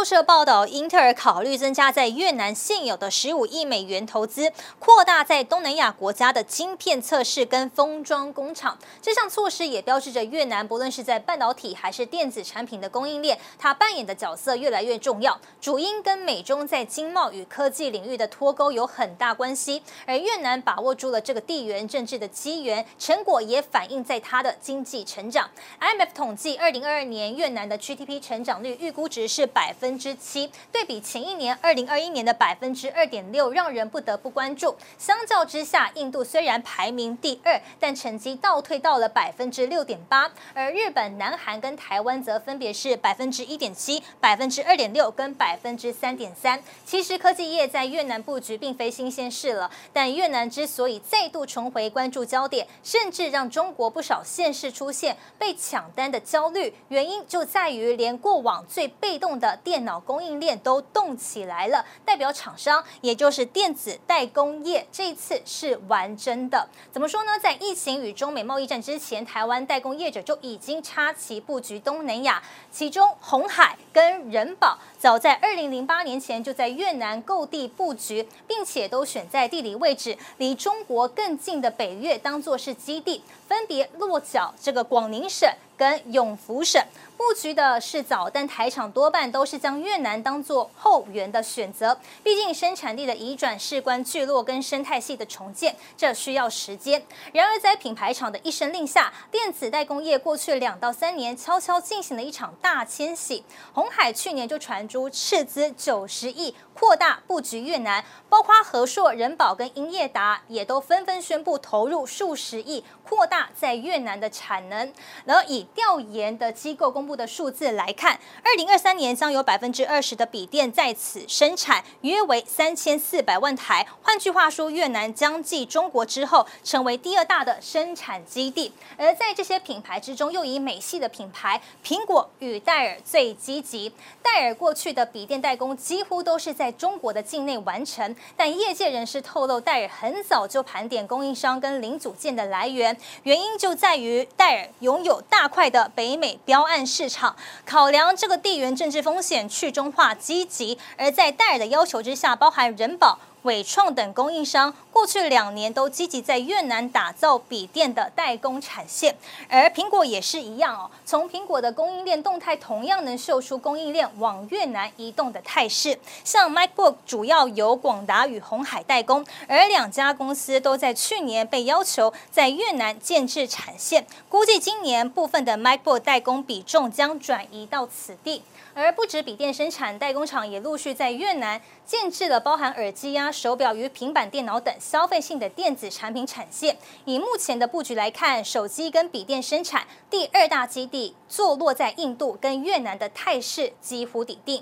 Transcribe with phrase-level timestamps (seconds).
[0.00, 8.78] 路社报道，英特尔考虑增加在越南现有的十五亿美元投资，扩大在东南亚国家的晶片测试跟封装工厂。
[9.02, 15.38] 这项措施也标志着越南不论是在半导体还是电子产品的供应链，它扮演的角色越来越重要。
[15.60, 25.50] 主因跟美中在经贸与科技领域的脱钩有很大关系，而越南把握住了这个地缘政治的机缘，成果也反映在它的经济成长。
[25.78, 29.74] IMF 统计，二零二二年越南的 GDP 成长率预估值是百。
[29.80, 34.76] 分分之七，对比前一年二零二一年的百分之二点六，让人不得不关注。
[34.96, 46.62] 相较之下，印度虽然排名第二，但成绩倒退到了百分之六点八，而日本、南韩跟台湾则分别是百分之一点七、百分之二点六跟百分之三点三。
[46.86, 59.58] 其实科技业在越南布局并非新鲜事了，但越南之所以再度重回关注焦点，甚至让中国不少县市出现被抢单的焦虑，原因就在于连过往最被动的。
[59.64, 66.68] 电电脑供应链都动起来了，代表厂商也就是电子代工业，这一次是玩真的。
[66.92, 67.38] 怎么说呢？
[67.40, 85.48] 在疫情与中美贸易战之前，台湾代工业者就已经插旗布局东南亚，其中鸿海跟仁宝早在二零零八年前就在越南购地布局，并且都选在地理位置离中国更近的北越当做是基地，分别落脚这个广宁省
[85.80, 86.78] 跟永福省。
[87.16, 91.98] 布局的是早，但台厂多半都是将越南当做后援的选择。
[92.22, 97.02] 毕竟生产力的移转事关聚落跟生态系的重建，这需要时间。
[97.32, 103.44] 然而，在品牌厂的一声令下，电子代工业过去两到三年悄悄进行了一场大迁徙。
[103.74, 114.90] 鸿海去年就传出斥资九十亿扩大布局越南，包括和硕、仁宝跟英业达也都纷纷宣布投入数十亿扩大在越南的产能。
[115.26, 123.86] 然后以调研的机构公布的数字来看，二零二三年将有百分之二十的笔电在此生产，约为三千四百万台。
[124.02, 128.72] 换句话说，越南将继中国之后，成为第二大的生产基地。
[128.96, 133.92] 而在这些品牌之中，又以美系的品牌苹果与戴尔最积极。
[134.22, 153.18] 戴尔过去的笔电代工几乎都是在中国的境内完成，但业界人士透露，戴尔很早就盘点供应商跟零组件的来源，原因就在于戴尔拥有大块快的北美标案市场，考量这个地缘政治风险，去中化积极，而在戴尔的要求之下，包含人保。
[153.42, 159.16] 伟创等供应商过去两年都积极在越南打造笔电的代工产线，
[159.48, 160.90] 而苹果也是一样哦。
[161.06, 165.98] 从苹果的供应链动态，同样能秀出供应链往越南移动的态势。
[166.24, 178.42] 像 MacBook 主要由广达与鸿海代工，而两家公司都在去年被要求在越南建置产线，估计今年部分的 MacBook 代工比重将转移到此地。
[178.72, 186.78] 而不止笔电生产，代工厂也陆续在越南建置了包含耳机啊手表与平板电脑等消费性的电子产品产线。
[187.04, 194.58] 以目前的布局来看，手机跟笔电生产第二大基地坐落在印度跟越南的态势几乎底定。